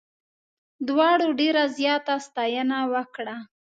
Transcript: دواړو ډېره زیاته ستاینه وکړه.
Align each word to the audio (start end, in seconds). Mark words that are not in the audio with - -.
دواړو 0.87 1.27
ډېره 1.39 1.63
زیاته 1.77 2.15
ستاینه 2.27 2.77
وکړه. 2.93 3.35